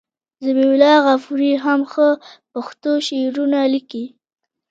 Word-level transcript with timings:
ذبیح 0.45 0.69
الله 0.73 0.95
غفوري 1.07 1.51
هم 1.63 1.81
ښه 1.91 2.07
پښتو 2.51 2.91
شعرونه 3.07 3.59
لیکي. 3.73 4.05